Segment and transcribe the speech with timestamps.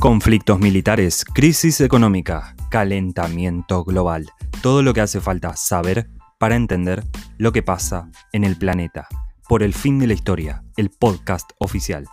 [0.00, 4.30] Conflictos militares, crisis económica, calentamiento global.
[4.62, 7.04] Todo lo que hace falta saber para entender
[7.36, 9.06] lo que pasa en el planeta.
[9.46, 12.06] Por el fin de la historia, el podcast oficial.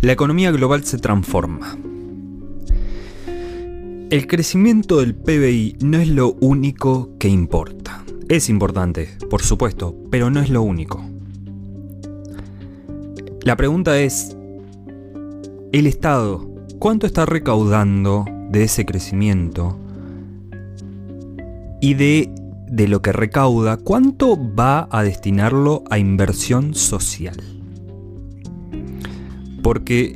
[0.00, 1.78] La economía global se transforma.
[4.08, 8.04] El crecimiento del PBI no es lo único que importa.
[8.28, 11.04] Es importante, por supuesto, pero no es lo único.
[13.42, 14.36] La pregunta es,
[15.72, 19.76] ¿el Estado cuánto está recaudando de ese crecimiento?
[21.80, 22.32] Y de,
[22.68, 27.42] de lo que recauda, ¿cuánto va a destinarlo a inversión social?
[29.64, 30.14] Porque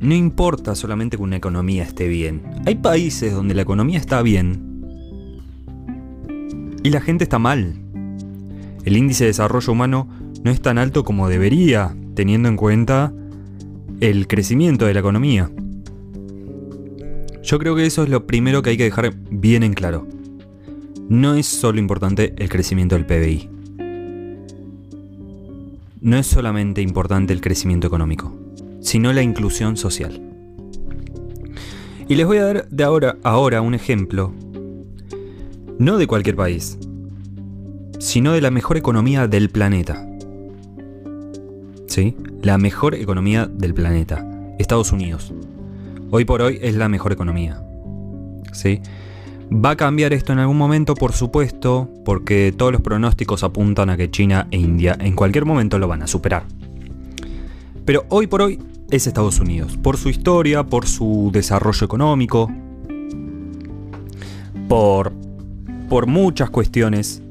[0.00, 2.42] no importa solamente que una economía esté bien.
[2.66, 4.84] Hay países donde la economía está bien
[6.82, 7.74] y la gente está mal.
[8.84, 10.08] El índice de desarrollo humano
[10.44, 13.12] no es tan alto como debería, teniendo en cuenta
[14.00, 15.50] el crecimiento de la economía.
[17.42, 20.06] Yo creo que eso es lo primero que hay que dejar bien en claro.
[21.08, 23.48] No es solo importante el crecimiento del PBI.
[26.00, 28.45] No es solamente importante el crecimiento económico
[28.86, 30.22] sino la inclusión social.
[32.06, 34.32] Y les voy a dar de ahora, ahora un ejemplo,
[35.76, 36.78] no de cualquier país,
[37.98, 40.08] sino de la mejor economía del planeta.
[41.88, 42.16] ¿Sí?
[42.42, 44.24] La mejor economía del planeta,
[44.60, 45.34] Estados Unidos.
[46.12, 47.60] Hoy por hoy es la mejor economía.
[48.52, 48.82] ¿Sí?
[49.52, 53.96] Va a cambiar esto en algún momento, por supuesto, porque todos los pronósticos apuntan a
[53.96, 56.44] que China e India en cualquier momento lo van a superar.
[57.86, 58.58] Pero hoy por hoy
[58.90, 62.50] es Estados Unidos, por su historia, por su desarrollo económico,
[64.68, 65.12] por,
[65.88, 67.22] por muchas cuestiones,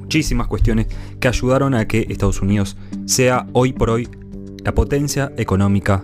[0.00, 0.86] muchísimas cuestiones
[1.20, 4.08] que ayudaron a que Estados Unidos sea hoy por hoy
[4.64, 6.02] la potencia económica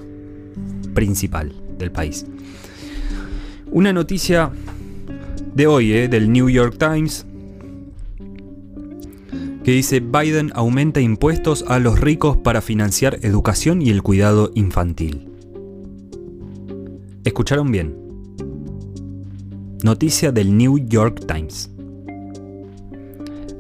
[0.93, 2.27] principal del país.
[3.71, 4.51] Una noticia
[5.55, 7.25] de hoy, eh, del New York Times,
[9.71, 15.29] que dice Biden aumenta impuestos a los ricos para financiar educación y el cuidado infantil.
[17.23, 17.95] ¿Escucharon bien?
[19.85, 21.71] Noticia del New York Times.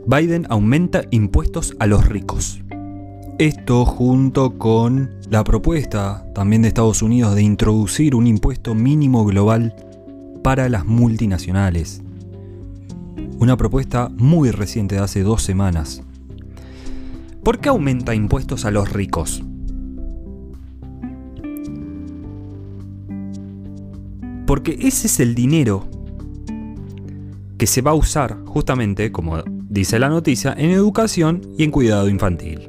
[0.04, 2.60] Biden aumenta impuestos a los ricos.
[3.38, 9.76] Esto junto con la propuesta también de Estados Unidos de introducir un impuesto mínimo global
[10.42, 12.02] para las multinacionales
[13.38, 16.02] una propuesta muy reciente de hace dos semanas.
[17.42, 19.42] ¿Por qué aumenta impuestos a los ricos?
[24.46, 25.86] Porque ese es el dinero
[27.56, 32.08] que se va a usar justamente, como dice la noticia, en educación y en cuidado
[32.08, 32.68] infantil.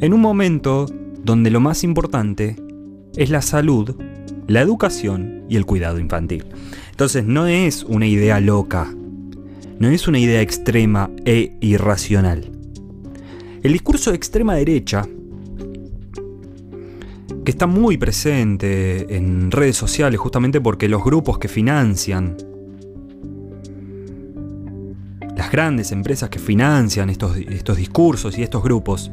[0.00, 0.86] En un momento
[1.22, 2.56] donde lo más importante
[3.16, 3.94] es la salud,
[4.46, 6.46] la educación y el cuidado infantil.
[6.90, 8.94] Entonces no es una idea loca,
[9.80, 12.52] no es una idea extrema e irracional.
[13.62, 15.08] El discurso de extrema derecha,
[17.44, 22.36] que está muy presente en redes sociales justamente porque los grupos que financian,
[25.34, 29.10] las grandes empresas que financian estos, estos discursos y estos grupos,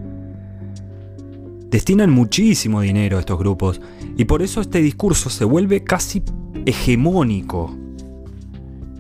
[1.70, 3.80] destinan muchísimo dinero a estos grupos
[4.18, 6.24] y por eso este discurso se vuelve casi
[6.66, 7.87] hegemónico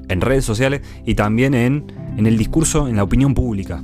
[0.10, 1.86] en redes sociales y también en,
[2.18, 3.84] en el discurso, en la opinión pública.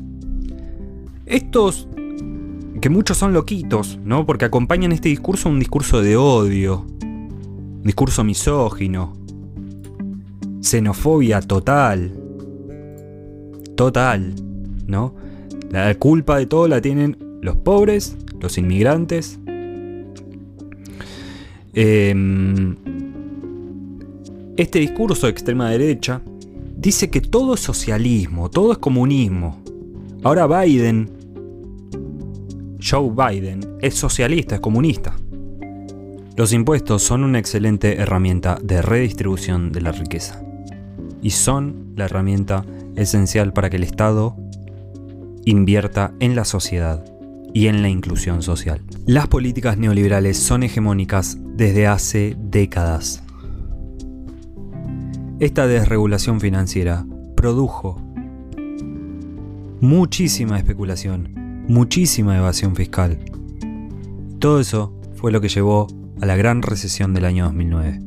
[1.25, 1.87] Estos,
[2.81, 4.25] que muchos son loquitos, ¿no?
[4.25, 9.15] Porque acompañan este discurso un discurso de odio, un discurso misógino,
[10.61, 12.11] xenofobia total,
[13.75, 14.33] total,
[14.87, 15.15] ¿no?
[15.69, 19.39] La culpa de todo la tienen los pobres, los inmigrantes.
[21.73, 22.13] Eh,
[24.55, 26.21] este discurso de extrema derecha
[26.77, 29.61] dice que todo es socialismo, todo es comunismo.
[30.23, 31.09] Ahora Biden,
[32.79, 35.15] Joe Biden, es socialista, es comunista.
[36.35, 40.43] Los impuestos son una excelente herramienta de redistribución de la riqueza
[41.21, 42.65] y son la herramienta
[42.95, 44.35] esencial para que el Estado
[45.45, 47.03] invierta en la sociedad
[47.53, 48.81] y en la inclusión social.
[49.05, 53.22] Las políticas neoliberales son hegemónicas desde hace décadas.
[55.43, 57.05] Esta desregulación financiera
[57.35, 58.01] produjo
[59.81, 63.19] muchísima especulación, muchísima evasión fiscal.
[64.39, 65.87] Todo eso fue lo que llevó
[66.21, 67.99] a la gran recesión del año 2009.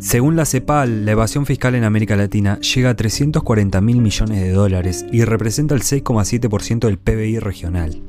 [0.00, 4.50] Según la CEPAL, la evasión fiscal en América Latina llega a 340 mil millones de
[4.50, 8.02] dólares y representa el 6,7% del PBI regional.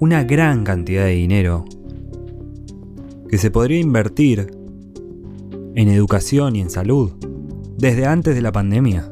[0.00, 1.64] Una gran cantidad de dinero
[3.32, 4.54] que se podría invertir
[5.74, 7.12] en educación y en salud
[7.78, 9.10] desde antes de la pandemia.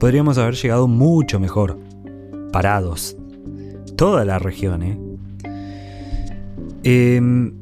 [0.00, 1.78] Podríamos haber llegado mucho mejor,
[2.52, 3.16] parados.
[3.94, 4.98] Toda la región, ¿eh?
[6.82, 7.52] Em,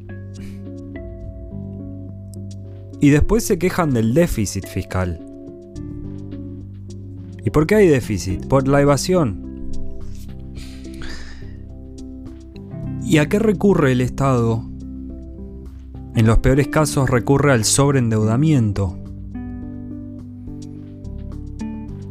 [2.99, 5.23] y después se quejan del déficit fiscal.
[7.45, 8.47] ¿Y por qué hay déficit?
[8.47, 9.69] Por la evasión.
[13.03, 14.70] ¿Y a qué recurre el Estado?
[16.21, 18.95] En los peores casos recurre al sobreendeudamiento.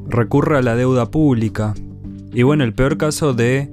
[0.09, 1.75] Recurre a la deuda pública.
[2.33, 3.71] Y bueno, el peor caso de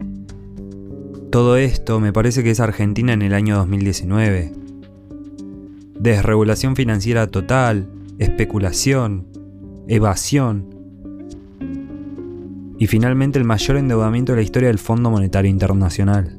[1.31, 4.53] todo esto me parece que es Argentina en el año 2019.
[5.99, 9.25] Desregulación financiera total, especulación,
[9.87, 10.67] evasión
[12.77, 16.37] y finalmente el mayor endeudamiento de la historia del Fondo Monetario Internacional.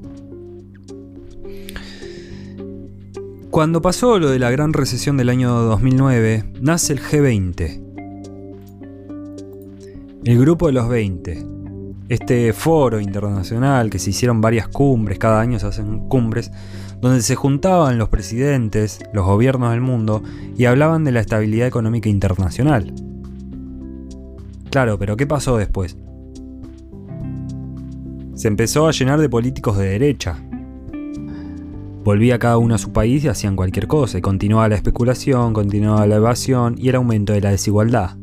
[3.58, 7.82] Cuando pasó lo de la gran recesión del año 2009, nace el G20,
[10.24, 11.44] el grupo de los 20,
[12.08, 16.52] este foro internacional que se hicieron varias cumbres, cada año se hacen cumbres,
[17.00, 20.22] donde se juntaban los presidentes, los gobiernos del mundo
[20.56, 22.94] y hablaban de la estabilidad económica internacional.
[24.70, 25.96] Claro, pero ¿qué pasó después?
[28.36, 30.47] Se empezó a llenar de políticos de derecha.
[32.08, 36.06] Volvía cada uno a su país y hacían cualquier cosa, y continuaba la especulación, continuaba
[36.06, 38.16] la evasión y el aumento de la desigualdad,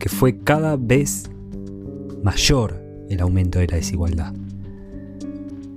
[0.00, 1.30] que fue cada vez
[2.24, 4.34] mayor el aumento de la desigualdad,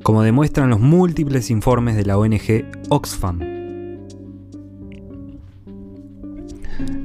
[0.02, 3.38] como demuestran los múltiples informes de la ONG Oxfam.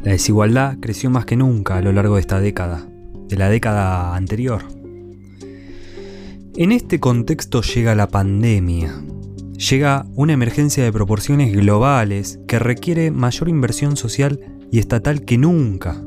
[0.02, 2.88] La desigualdad creció más que nunca a lo largo de esta década,
[3.28, 4.62] de la década anterior.
[6.56, 8.94] En este contexto llega la pandemia,
[9.68, 14.40] llega una emergencia de proporciones globales que requiere mayor inversión social
[14.70, 16.00] y estatal que nunca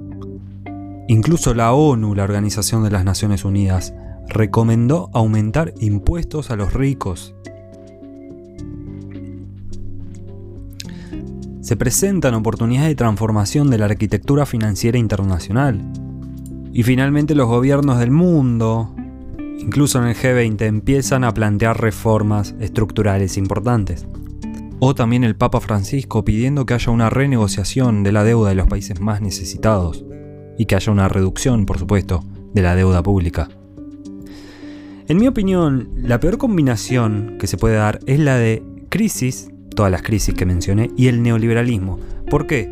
[1.07, 3.93] Incluso la ONU, la Organización de las Naciones Unidas,
[4.29, 7.35] recomendó aumentar impuestos a los ricos.
[11.59, 15.83] Se presentan oportunidades de transformación de la arquitectura financiera internacional.
[16.71, 18.95] Y finalmente los gobiernos del mundo,
[19.59, 24.05] incluso en el G20, empiezan a plantear reformas estructurales importantes.
[24.79, 28.67] O también el Papa Francisco pidiendo que haya una renegociación de la deuda de los
[28.67, 30.03] países más necesitados
[30.57, 32.23] y que haya una reducción, por supuesto,
[32.53, 33.49] de la deuda pública.
[35.07, 39.91] En mi opinión, la peor combinación que se puede dar es la de crisis, todas
[39.91, 41.99] las crisis que mencioné, y el neoliberalismo.
[42.29, 42.69] ¿Por qué?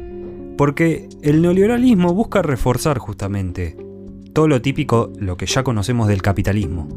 [0.57, 3.75] Porque el neoliberalismo busca reforzar justamente
[4.33, 6.87] todo lo típico, lo que ya conocemos del capitalismo.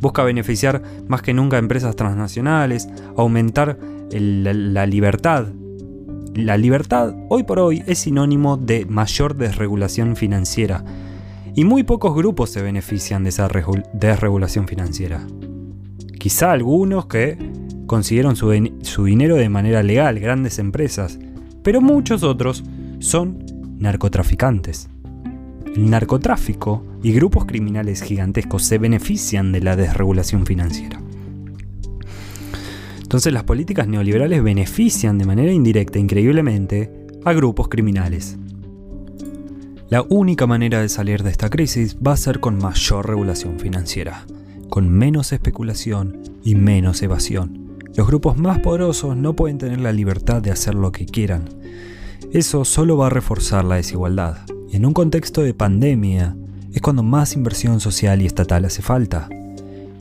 [0.00, 3.78] Busca beneficiar más que nunca a empresas transnacionales, aumentar
[4.10, 5.48] la libertad
[6.34, 10.84] la libertad hoy por hoy es sinónimo de mayor desregulación financiera
[11.56, 13.48] y muy pocos grupos se benefician de esa
[13.92, 15.26] desregulación financiera.
[16.18, 17.36] Quizá algunos que
[17.86, 21.18] consiguieron su, su dinero de manera legal, grandes empresas,
[21.64, 22.62] pero muchos otros
[23.00, 23.44] son
[23.78, 24.88] narcotraficantes.
[25.74, 31.00] El narcotráfico y grupos criminales gigantescos se benefician de la desregulación financiera.
[33.00, 36.92] Entonces las políticas neoliberales benefician de manera indirecta, increíblemente,
[37.24, 38.36] a grupos criminales.
[39.88, 44.24] La única manera de salir de esta crisis va a ser con mayor regulación financiera,
[44.68, 47.78] con menos especulación y menos evasión.
[47.96, 51.48] Los grupos más poderosos no pueden tener la libertad de hacer lo que quieran.
[52.32, 54.38] Eso solo va a reforzar la desigualdad.
[54.72, 56.36] En un contexto de pandemia
[56.72, 59.28] es cuando más inversión social y estatal hace falta.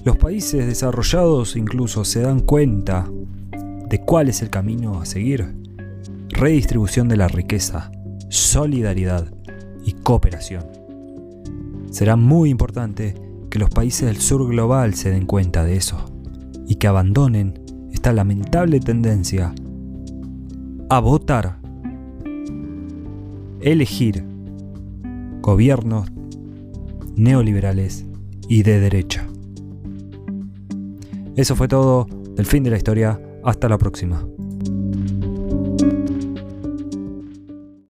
[0.04, 3.10] Los países desarrollados incluso se dan cuenta
[3.90, 5.56] de cuál es el camino a seguir.
[6.30, 7.90] Redistribución de la riqueza,
[8.30, 9.34] solidaridad
[9.84, 10.66] y cooperación.
[11.90, 13.16] Será muy importante
[13.50, 15.98] que los países del sur global se den cuenta de eso
[16.68, 17.60] y que abandonen
[17.92, 19.52] esta lamentable tendencia
[20.90, 21.58] a votar,
[23.62, 24.29] elegir
[25.42, 26.12] gobiernos
[27.16, 28.06] neoliberales
[28.48, 29.28] y de derecha.
[31.36, 33.22] Eso fue todo del fin de la historia.
[33.44, 34.28] Hasta la próxima.